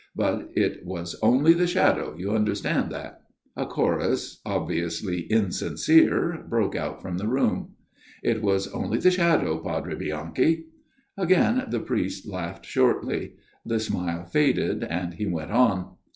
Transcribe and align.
But 0.15 0.49
it 0.55 0.83
was 0.83 1.15
only 1.21 1.53
the 1.53 1.67
shadow 1.67 2.15
you 2.17 2.31
understand 2.31 2.91
that?" 2.91 3.21
A 3.55 3.67
chorus, 3.67 4.41
obviously 4.43 5.27
insincere, 5.29 6.43
broke 6.49 6.75
out 6.75 7.03
from 7.03 7.19
the 7.19 7.27
room." 7.27 7.75
It 8.33 8.41
was 8.41 8.67
only 8.69 8.97
the 8.97 9.11
shadow, 9.11 9.59
Padre 9.59 9.93
Bianchi." 9.93 10.65
Again 11.19 11.63
the 11.69 11.81
priest 11.81 12.27
laughed 12.27 12.65
shortly; 12.65 13.33
the 13.63 13.79
smile 13.79 14.25
faded, 14.25 14.83
and 14.83 15.13
he 15.13 15.27
went 15.27 15.51
on. 15.51 15.93